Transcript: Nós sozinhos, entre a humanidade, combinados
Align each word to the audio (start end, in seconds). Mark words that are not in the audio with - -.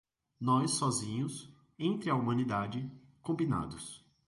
Nós 0.39 0.71
sozinhos, 0.79 1.53
entre 1.77 2.09
a 2.09 2.15
humanidade, 2.15 2.91
combinados 3.21 4.03